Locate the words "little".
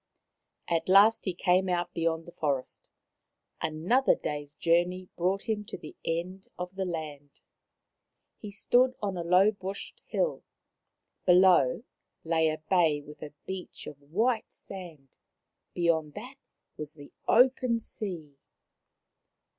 12.53-12.65